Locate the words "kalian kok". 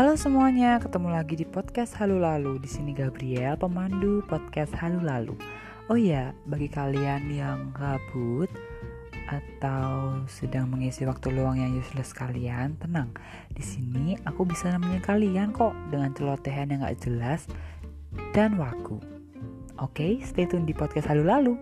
15.04-15.76